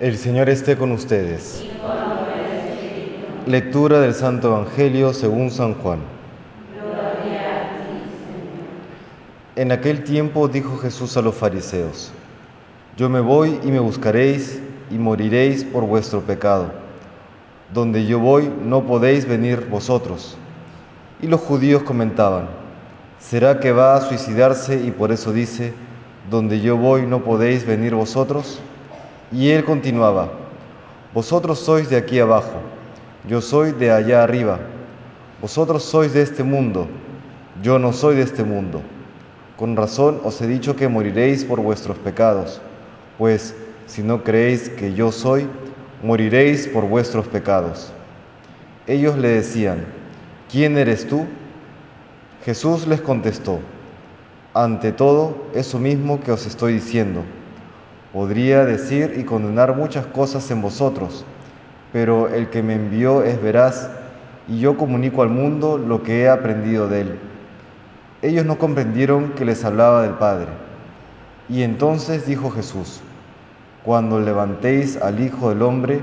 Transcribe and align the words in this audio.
El 0.00 0.16
Señor 0.16 0.48
esté 0.48 0.78
con 0.78 0.92
ustedes. 0.92 1.62
Lectura 3.44 4.00
del 4.00 4.14
Santo 4.14 4.48
Evangelio 4.48 5.12
según 5.12 5.50
San 5.50 5.74
Juan. 5.74 5.98
En 9.56 9.72
aquel 9.72 10.02
tiempo 10.04 10.48
dijo 10.48 10.78
Jesús 10.78 11.18
a 11.18 11.20
los 11.20 11.34
fariseos, 11.34 12.12
Yo 12.96 13.10
me 13.10 13.20
voy 13.20 13.60
y 13.62 13.70
me 13.70 13.78
buscaréis 13.78 14.62
y 14.90 14.96
moriréis 14.96 15.64
por 15.64 15.84
vuestro 15.84 16.22
pecado. 16.22 16.72
Donde 17.74 18.06
yo 18.06 18.18
voy 18.20 18.50
no 18.64 18.86
podéis 18.86 19.28
venir 19.28 19.66
vosotros. 19.68 20.38
Y 21.20 21.26
los 21.26 21.42
judíos 21.42 21.82
comentaban, 21.82 22.46
¿será 23.18 23.60
que 23.60 23.72
va 23.72 23.96
a 23.96 24.00
suicidarse 24.00 24.80
y 24.82 24.92
por 24.92 25.12
eso 25.12 25.30
dice, 25.34 25.74
Donde 26.30 26.62
yo 26.62 26.78
voy 26.78 27.02
no 27.02 27.22
podéis 27.22 27.66
venir 27.66 27.94
vosotros? 27.94 28.62
Y 29.32 29.50
él 29.50 29.64
continuaba, 29.64 30.28
Vosotros 31.12 31.58
sois 31.58 31.90
de 31.90 31.96
aquí 31.96 32.20
abajo, 32.20 32.54
yo 33.28 33.40
soy 33.40 33.72
de 33.72 33.90
allá 33.90 34.22
arriba. 34.22 34.60
Vosotros 35.42 35.82
sois 35.82 36.12
de 36.12 36.22
este 36.22 36.44
mundo, 36.44 36.86
yo 37.62 37.80
no 37.80 37.92
soy 37.92 38.14
de 38.14 38.22
este 38.22 38.44
mundo. 38.44 38.80
Con 39.56 39.74
razón 39.74 40.20
os 40.22 40.40
he 40.40 40.46
dicho 40.46 40.76
que 40.76 40.86
moriréis 40.86 41.44
por 41.44 41.60
vuestros 41.60 41.98
pecados, 41.98 42.60
pues 43.18 43.56
si 43.86 44.02
no 44.02 44.22
creéis 44.22 44.68
que 44.68 44.94
yo 44.94 45.10
soy, 45.10 45.48
moriréis 46.04 46.68
por 46.68 46.88
vuestros 46.88 47.26
pecados. 47.26 47.92
Ellos 48.86 49.18
le 49.18 49.30
decían, 49.30 49.84
¿quién 50.48 50.78
eres 50.78 51.08
tú? 51.08 51.26
Jesús 52.44 52.86
les 52.86 53.00
contestó, 53.00 53.58
ante 54.54 54.92
todo, 54.92 55.36
eso 55.54 55.80
mismo 55.80 56.20
que 56.20 56.30
os 56.30 56.46
estoy 56.46 56.74
diciendo 56.74 57.24
Podría 58.12 58.64
decir 58.64 59.14
y 59.16 59.22
condenar 59.22 59.76
muchas 59.76 60.04
cosas 60.04 60.50
en 60.50 60.60
vosotros, 60.60 61.24
pero 61.92 62.28
el 62.28 62.50
que 62.50 62.60
me 62.60 62.74
envió 62.74 63.22
es 63.22 63.40
veraz 63.40 63.88
y 64.48 64.58
yo 64.58 64.76
comunico 64.76 65.22
al 65.22 65.28
mundo 65.28 65.78
lo 65.78 66.02
que 66.02 66.22
he 66.22 66.28
aprendido 66.28 66.88
de 66.88 67.02
él. 67.02 67.18
Ellos 68.22 68.44
no 68.44 68.58
comprendieron 68.58 69.30
que 69.30 69.44
les 69.44 69.64
hablaba 69.64 70.02
del 70.02 70.14
Padre. 70.14 70.48
Y 71.48 71.62
entonces 71.62 72.26
dijo 72.26 72.50
Jesús, 72.50 73.00
cuando 73.84 74.18
levantéis 74.18 74.96
al 75.00 75.20
Hijo 75.20 75.50
del 75.50 75.62
Hombre, 75.62 76.00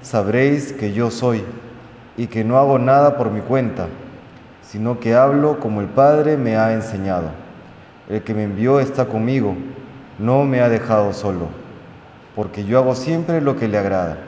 sabréis 0.00 0.72
que 0.72 0.94
yo 0.94 1.10
soy 1.10 1.44
y 2.16 2.26
que 2.26 2.42
no 2.42 2.56
hago 2.56 2.78
nada 2.78 3.18
por 3.18 3.30
mi 3.30 3.40
cuenta, 3.40 3.86
sino 4.62 4.98
que 4.98 5.14
hablo 5.14 5.60
como 5.60 5.82
el 5.82 5.88
Padre 5.88 6.38
me 6.38 6.56
ha 6.56 6.72
enseñado. 6.72 7.28
El 8.08 8.22
que 8.22 8.32
me 8.32 8.44
envió 8.44 8.80
está 8.80 9.04
conmigo 9.04 9.54
no 10.20 10.44
me 10.44 10.60
ha 10.60 10.68
dejado 10.68 11.14
solo, 11.14 11.48
porque 12.36 12.64
yo 12.64 12.78
hago 12.78 12.94
siempre 12.94 13.40
lo 13.40 13.56
que 13.56 13.68
le 13.68 13.78
agrada. 13.78 14.18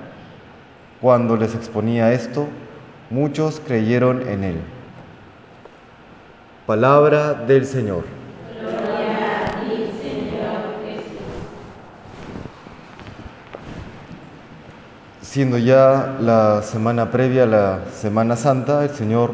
Cuando 1.02 1.36
les 1.36 1.54
exponía 1.54 2.12
esto, 2.12 2.46
muchos 3.10 3.60
creyeron 3.60 4.26
en 4.26 4.44
él. 4.44 4.60
Palabra 6.66 7.34
del 7.34 7.66
Señor. 7.66 8.04
Siendo 15.20 15.58
ya 15.58 16.16
la 16.20 16.62
semana 16.62 17.10
previa 17.10 17.44
a 17.44 17.46
la 17.46 17.78
Semana 17.92 18.36
Santa, 18.36 18.84
el 18.84 18.90
Señor, 18.90 19.32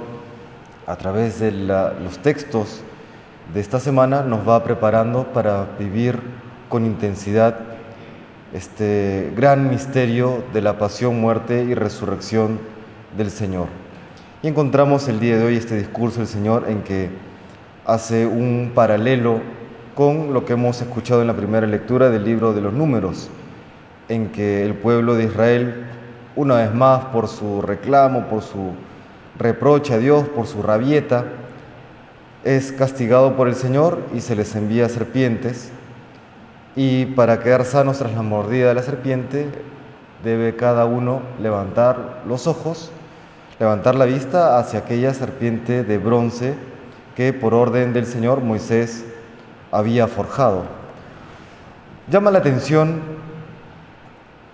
a 0.86 0.96
través 0.96 1.40
de 1.40 1.50
los 1.52 2.18
textos 2.22 2.82
de 3.52 3.60
esta 3.60 3.80
semana, 3.80 4.22
nos 4.22 4.48
va 4.48 4.62
preparando 4.62 5.24
para 5.24 5.66
vivir 5.78 6.20
con 6.68 6.84
intensidad 6.84 7.58
este 8.52 9.32
gran 9.36 9.68
misterio 9.68 10.42
de 10.52 10.62
la 10.62 10.78
pasión, 10.78 11.20
muerte 11.20 11.64
y 11.64 11.74
resurrección 11.74 12.58
del 13.16 13.30
Señor. 13.30 13.68
Y 14.42 14.48
encontramos 14.48 15.08
el 15.08 15.20
día 15.20 15.36
de 15.36 15.44
hoy 15.44 15.56
este 15.56 15.76
discurso 15.76 16.20
del 16.20 16.28
Señor 16.28 16.64
en 16.68 16.82
que 16.82 17.10
hace 17.84 18.26
un 18.26 18.72
paralelo 18.74 19.40
con 19.94 20.32
lo 20.32 20.44
que 20.44 20.52
hemos 20.52 20.80
escuchado 20.80 21.20
en 21.20 21.26
la 21.26 21.34
primera 21.34 21.66
lectura 21.66 22.08
del 22.08 22.24
libro 22.24 22.52
de 22.52 22.60
los 22.60 22.72
números, 22.72 23.28
en 24.08 24.28
que 24.28 24.64
el 24.64 24.74
pueblo 24.74 25.14
de 25.14 25.24
Israel, 25.24 25.86
una 26.36 26.56
vez 26.56 26.72
más 26.72 27.06
por 27.06 27.28
su 27.28 27.60
reclamo, 27.60 28.26
por 28.28 28.42
su 28.42 28.72
reproche 29.38 29.94
a 29.94 29.98
Dios, 29.98 30.28
por 30.28 30.46
su 30.46 30.62
rabieta, 30.62 31.24
es 32.44 32.72
castigado 32.72 33.36
por 33.36 33.48
el 33.48 33.56
Señor 33.56 33.98
y 34.14 34.20
se 34.20 34.36
les 34.36 34.54
envía 34.54 34.88
serpientes 34.88 35.72
y 36.78 37.06
para 37.06 37.40
quedar 37.40 37.64
sanos 37.64 37.98
tras 37.98 38.12
la 38.12 38.22
mordida 38.22 38.68
de 38.68 38.74
la 38.74 38.82
serpiente, 38.82 39.48
debe 40.22 40.54
cada 40.54 40.84
uno 40.84 41.22
levantar 41.42 42.22
los 42.24 42.46
ojos, 42.46 42.92
levantar 43.58 43.96
la 43.96 44.04
vista 44.04 44.60
hacia 44.60 44.78
aquella 44.78 45.12
serpiente 45.12 45.82
de 45.82 45.98
bronce 45.98 46.54
que 47.16 47.32
por 47.32 47.52
orden 47.52 47.92
del 47.92 48.06
Señor 48.06 48.42
Moisés 48.42 49.04
había 49.72 50.06
forjado. 50.06 50.66
Llama 52.12 52.30
la 52.30 52.38
atención 52.38 53.00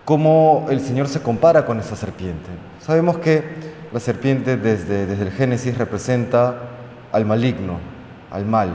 cómo 0.07 0.65
el 0.71 0.81
Señor 0.81 1.09
se 1.09 1.21
compara 1.21 1.67
con 1.67 1.79
esa 1.79 1.95
serpiente. 1.95 2.49
Sabemos 2.81 3.19
que 3.19 3.45
la 3.93 4.01
serpiente 4.01 4.57
desde, 4.57 5.05
desde 5.05 5.25
el 5.25 5.31
Génesis 5.31 5.77
representa 5.77 6.55
al 7.13 7.27
maligno, 7.27 7.81
al 8.31 8.47
mal. 8.47 8.71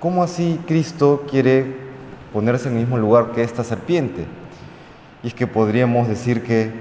¿Cómo 0.00 0.24
así 0.24 0.60
Cristo 0.66 1.24
quiere 1.30 1.83
ponerse 2.34 2.68
en 2.68 2.74
el 2.74 2.80
mismo 2.80 2.98
lugar 2.98 3.30
que 3.30 3.44
esta 3.44 3.62
serpiente. 3.62 4.26
Y 5.22 5.28
es 5.28 5.34
que 5.34 5.46
podríamos 5.46 6.08
decir 6.08 6.42
que 6.42 6.72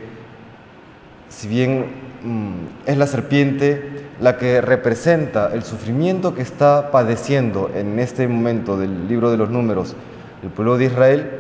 si 1.30 1.48
bien 1.48 1.86
mm, 2.24 2.88
es 2.90 2.98
la 2.98 3.06
serpiente 3.06 4.08
la 4.20 4.38
que 4.38 4.62
representa 4.62 5.52
el 5.54 5.62
sufrimiento 5.62 6.34
que 6.34 6.42
está 6.42 6.90
padeciendo 6.90 7.70
en 7.76 8.00
este 8.00 8.28
momento 8.28 8.78
del 8.78 9.08
libro 9.08 9.30
de 9.30 9.38
los 9.38 9.52
números 9.52 9.96
el 10.42 10.50
pueblo 10.50 10.78
de 10.78 10.86
Israel, 10.86 11.32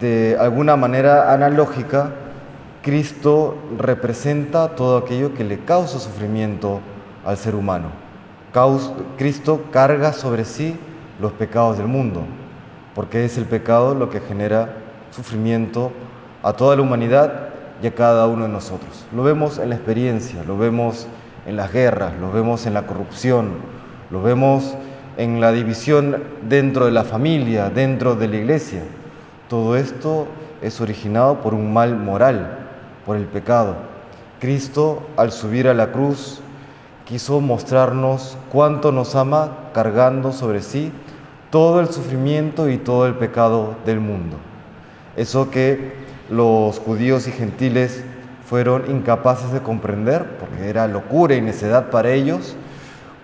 de 0.00 0.38
alguna 0.40 0.76
manera 0.76 1.34
analógica, 1.34 2.12
Cristo 2.82 3.58
representa 3.78 4.74
todo 4.74 4.96
aquello 4.96 5.34
que 5.34 5.44
le 5.44 5.58
causa 5.58 5.98
sufrimiento 5.98 6.80
al 7.26 7.36
ser 7.36 7.54
humano. 7.54 7.90
Cristo 9.18 9.66
carga 9.70 10.14
sobre 10.14 10.46
sí 10.46 10.76
los 11.20 11.32
pecados 11.32 11.76
del 11.76 11.88
mundo 11.88 12.22
porque 12.96 13.26
es 13.26 13.36
el 13.36 13.44
pecado 13.44 13.94
lo 13.94 14.08
que 14.08 14.20
genera 14.20 14.70
sufrimiento 15.10 15.92
a 16.42 16.54
toda 16.54 16.76
la 16.76 16.82
humanidad 16.82 17.50
y 17.82 17.88
a 17.88 17.94
cada 17.94 18.26
uno 18.26 18.44
de 18.44 18.48
nosotros. 18.48 19.04
Lo 19.14 19.22
vemos 19.22 19.58
en 19.58 19.68
la 19.68 19.74
experiencia, 19.74 20.42
lo 20.44 20.56
vemos 20.56 21.06
en 21.44 21.56
las 21.56 21.70
guerras, 21.70 22.14
lo 22.18 22.32
vemos 22.32 22.64
en 22.64 22.72
la 22.72 22.86
corrupción, 22.86 23.50
lo 24.10 24.22
vemos 24.22 24.74
en 25.18 25.42
la 25.42 25.52
división 25.52 26.24
dentro 26.48 26.86
de 26.86 26.92
la 26.92 27.04
familia, 27.04 27.68
dentro 27.68 28.14
de 28.14 28.28
la 28.28 28.36
iglesia. 28.36 28.82
Todo 29.50 29.76
esto 29.76 30.26
es 30.62 30.80
originado 30.80 31.42
por 31.42 31.52
un 31.52 31.74
mal 31.74 31.98
moral, 31.98 32.60
por 33.04 33.18
el 33.18 33.26
pecado. 33.26 33.76
Cristo, 34.40 35.06
al 35.18 35.32
subir 35.32 35.68
a 35.68 35.74
la 35.74 35.92
cruz, 35.92 36.40
quiso 37.04 37.42
mostrarnos 37.42 38.38
cuánto 38.50 38.90
nos 38.90 39.14
ama 39.14 39.50
cargando 39.74 40.32
sobre 40.32 40.62
sí 40.62 40.90
todo 41.56 41.80
el 41.80 41.88
sufrimiento 41.88 42.68
y 42.68 42.76
todo 42.76 43.06
el 43.06 43.14
pecado 43.14 43.76
del 43.86 43.98
mundo. 43.98 44.36
Eso 45.16 45.50
que 45.50 45.94
los 46.28 46.78
judíos 46.78 47.26
y 47.28 47.32
gentiles 47.32 48.04
fueron 48.46 48.90
incapaces 48.90 49.50
de 49.52 49.62
comprender, 49.62 50.36
porque 50.38 50.68
era 50.68 50.86
locura 50.86 51.34
y 51.34 51.40
necedad 51.40 51.88
para 51.88 52.10
ellos, 52.10 52.54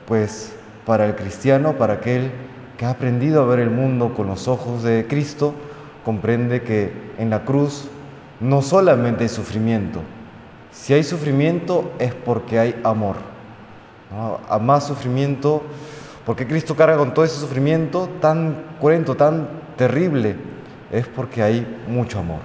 pues 0.07 0.55
para 0.87 1.05
el 1.05 1.15
cristiano, 1.15 1.75
para 1.75 1.93
aquel 1.93 2.31
que 2.79 2.87
ha 2.87 2.91
aprendido 2.93 3.43
a 3.43 3.45
ver 3.45 3.59
el 3.59 3.69
mundo 3.69 4.15
con 4.15 4.29
los 4.29 4.49
ojos 4.49 4.83
de 4.83 5.07
Cristo, 5.07 5.53
comprende 6.03 6.63
que 6.63 6.91
en 7.19 7.29
la 7.29 7.45
cruz 7.45 7.91
no 8.41 8.63
solamente 8.63 9.25
hay 9.25 9.29
sufrimiento, 9.29 10.01
si 10.73 10.95
hay 10.95 11.05
sufrimiento 11.05 11.93
es 11.99 12.15
porque 12.15 12.59
hay 12.59 12.81
amor. 12.83 13.17
A 14.49 14.59
más 14.59 14.87
sufrimiento 14.87 15.63
porque 16.25 16.47
Cristo 16.47 16.77
carga 16.77 16.97
con 16.97 17.15
todo 17.15 17.25
ese 17.25 17.41
sufrimiento 17.41 18.09
tan 18.21 18.57
cruento, 18.81 19.17
tan 19.17 19.49
terrible? 19.77 20.37
Es 20.91 21.07
porque 21.09 21.43
hay 21.43 21.67
mucho 21.89 22.19
amor. 22.19 22.41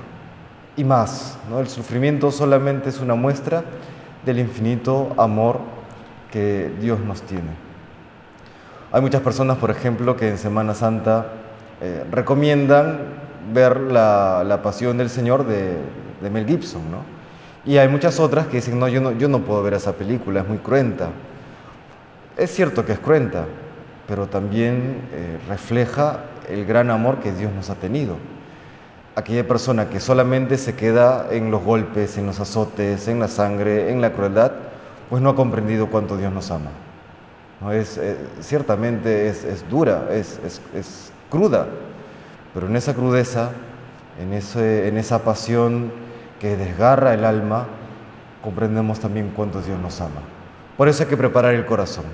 Y 0.75 0.83
más, 0.83 1.38
el 1.57 1.68
sufrimiento 1.68 2.31
solamente 2.31 2.89
es 2.89 3.00
una 3.00 3.15
muestra 3.15 3.63
del 4.25 4.39
infinito 4.39 5.13
amor 5.18 5.59
que 6.31 6.71
Dios 6.79 7.00
nos 7.00 7.21
tiene. 7.24 7.68
Hay 8.91 9.01
muchas 9.01 9.21
personas, 9.21 9.57
por 9.57 9.69
ejemplo, 9.69 10.15
que 10.15 10.30
en 10.30 10.38
Semana 10.38 10.73
Santa 10.73 11.27
eh, 11.81 12.03
recomiendan 12.09 13.00
ver 13.53 13.80
la, 13.80 14.59
pasión 14.63 14.97
del 14.97 15.09
Señor 15.09 15.45
de, 15.45 15.77
Mel 16.30 16.45
Gibson, 16.45 16.81
¿no? 16.91 17.18
Y 17.65 17.77
hay 17.77 17.89
muchas 17.89 18.19
otras 18.19 18.47
que 18.47 18.57
dicen, 18.57 18.80
no 18.80 18.88
yo, 18.88 19.01
no, 19.01 19.12
yo 19.12 19.27
no 19.27 19.39
puedo 19.39 19.62
ver 19.62 19.73
esa 19.73 19.94
película, 19.94 20.41
es 20.41 20.47
muy 20.47 20.57
cruenta. 20.59 21.09
Es 22.38 22.53
cierto 22.53 22.85
que 22.85 22.94
es 22.94 23.00
cruenta, 23.00 23.45
pero 24.07 24.27
también 24.27 25.01
eh, 25.12 25.38
refleja 25.48 26.21
el 26.50 26.65
gran 26.65 26.89
amor 26.89 27.19
que 27.19 27.31
Dios 27.33 27.51
nos 27.54 27.69
ha 27.69 27.75
tenido. 27.75 28.15
aquella 29.15 29.48
persona 29.48 29.89
que 29.89 30.00
solamente 30.00 30.59
se 30.59 30.75
queda 30.75 31.27
en 31.31 31.50
los 31.50 31.63
golpes, 31.63 32.19
en 32.19 32.27
los 32.27 32.39
azotes, 32.39 33.07
en 33.07 33.19
la 33.19 33.27
sangre, 33.27 33.92
en 33.92 34.00
la 34.00 34.13
crueldad, 34.13 34.51
pues 35.09 35.24
no 35.24 35.30
ha 35.30 35.36
comprendido 35.36 35.88
cuánto 35.88 36.18
Dios 36.18 36.31
nos 36.31 36.51
ama. 36.51 36.69
¿No? 37.59 37.71
Es, 37.71 37.98
eh, 37.98 38.15
ciertamente 38.42 39.27
es, 39.27 39.44
es 39.44 39.68
dura, 39.69 40.09
es, 40.12 40.39
es, 40.74 41.12
cruda, 41.31 41.68
pero 42.54 42.68
en 42.68 42.75
esa 42.75 42.94
crudeza, 42.94 43.50
en, 44.21 44.33
ese, 44.33 44.88
en 44.88 44.98
esa 44.98 45.24
pasión 45.24 45.92
que 46.39 46.56
desgarra 46.56 47.15
el 47.15 47.25
alma, 47.25 47.65
comprendemos 48.44 49.00
también 49.00 49.31
cuánto 49.36 49.62
Dios 49.62 49.80
nos 49.80 50.00
ama. 50.00 50.21
Por 50.77 50.88
eso 50.88 51.04
hay 51.04 51.09
que 51.09 51.18
preparar 51.18 51.56
el 51.56 51.65
corazón. 51.65 52.06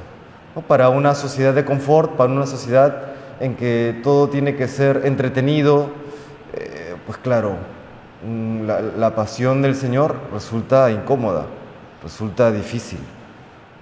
¿No? 0.56 0.62
Para 0.62 0.90
una 0.90 1.16
sociedad 1.16 1.54
de 1.54 1.66
confort, 1.66 2.12
para 2.12 2.32
una 2.32 2.46
sociedad 2.46 3.14
en 3.40 3.56
que 3.56 4.00
todo 4.04 4.30
tiene 4.30 4.56
que 4.56 4.68
ser 4.68 5.02
entretenido, 5.06 5.90
eh, 6.54 6.96
pues 7.06 7.18
claro, 7.18 7.56
mm, 8.26 8.66
la, 8.98 9.16
pasión 9.16 9.62
del 9.62 9.76
Señor 9.76 10.16
resulta 10.32 10.90
incómoda, 10.92 11.46
resulta 12.02 12.52
difícil. 12.52 13.00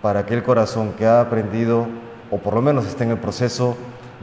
Para 0.01 0.21
aquel 0.21 0.44
corazón 0.44 0.94
que 0.97 1.06
ha 1.06 1.21
aprendido, 1.21 1.88
o 2.31 2.38
por 2.38 2.56
lo 2.56 2.62
menos 2.62 2.88
está 2.88 3.03
en 3.03 3.12
el 3.12 3.19
proceso 3.19 3.77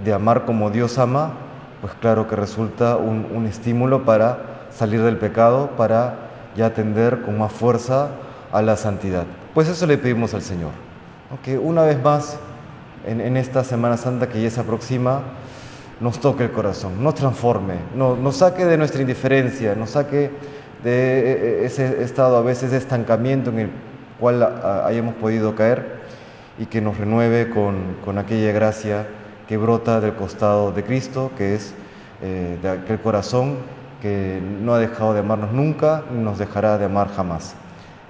de 0.05 0.13
amar 0.13 0.45
como 0.45 0.71
Dios 0.71 0.99
ama, 0.99 1.33
pues 1.81 1.93
claro 2.01 2.27
que 2.27 2.35
resulta 2.35 2.97
un, 2.97 3.29
un 3.33 3.47
estímulo 3.47 4.05
para 4.05 4.67
salir 4.71 5.03
del 5.03 5.19
pecado, 5.19 5.71
para 5.77 6.15
ya 6.57 6.67
atender 6.67 7.23
con 7.23 7.39
más 7.39 7.53
fuerza 7.53 8.09
a 8.51 8.63
la 8.63 8.77
santidad. 8.77 9.25
Pues 9.55 9.69
eso 9.69 9.87
le 9.87 9.99
pedimos 9.99 10.35
al 10.35 10.43
Señor. 10.43 10.88
Que 11.45 11.59
una 11.59 11.83
vez 11.83 12.03
más 12.03 12.39
en, 13.07 13.37
esta 13.37 13.65
Semana 13.65 13.97
Santa 13.97 14.29
que 14.29 14.43
ya 14.43 14.51
se 14.51 14.61
aproxima, 14.61 15.23
nos 16.01 16.21
toque 16.21 16.45
el 16.45 16.53
corazón, 16.53 17.03
nos 17.03 17.15
transforme, 17.15 17.75
nos, 17.95 18.37
saque 18.37 18.65
de 18.65 18.77
nuestra 18.77 19.01
indiferencia, 19.01 19.75
nos 19.75 19.91
saque 19.91 20.31
de 20.83 21.65
ese 21.65 22.03
estado 22.03 22.37
a 22.37 22.43
veces 22.43 22.71
de 22.71 22.79
estancamiento 22.79 23.51
en 23.51 23.59
el 23.59 23.71
cual 24.21 24.43
hayamos 24.85 25.15
podido 25.15 25.55
caer 25.55 25.99
y 26.59 26.67
que 26.67 26.81
nos 26.81 26.99
renueve 26.99 27.51
con, 27.51 27.97
con 28.05 28.19
aquella 28.19 28.53
gracia 28.53 29.07
que 29.49 29.57
brota 29.57 30.01
del 30.01 30.15
costado 30.15 30.73
de 30.73 30.85
Cristo, 30.85 31.31
que 31.37 31.55
es 31.55 31.75
eh, 32.23 32.59
de 32.61 32.69
aquel 32.69 33.01
corazón 33.01 33.57
que 34.03 34.41
no 34.61 34.75
ha 34.75 34.79
dejado 34.79 35.15
de 35.15 35.21
amarnos 35.21 35.53
nunca 35.53 36.05
ni 36.13 36.23
nos 36.23 36.39
dejará 36.39 36.79
de 36.79 36.85
amar 36.85 37.09
jamás. 37.15 37.55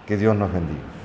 Que 0.07 0.17
Dios 0.17 0.37
nos 0.37 0.53
bendiga. 0.53 0.98